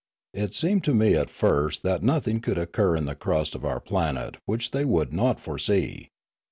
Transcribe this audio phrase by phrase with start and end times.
[0.33, 3.79] It seemed to me at first that nothing could occur in the crust of our
[3.79, 6.09] planet which they would not foresee.